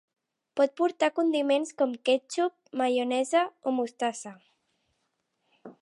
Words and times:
Pot 0.59 0.71
portar 0.79 1.09
condiments 1.19 1.73
com 1.81 1.93
quètxup, 2.09 2.57
maionesa 2.83 3.45
o 3.65 3.75
mostassa. 3.81 4.35